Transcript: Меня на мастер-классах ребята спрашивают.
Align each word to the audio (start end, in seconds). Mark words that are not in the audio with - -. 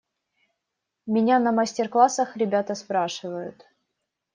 Меня 1.05 1.37
на 1.37 1.51
мастер-классах 1.51 2.35
ребята 2.35 2.73
спрашивают. 2.73 3.67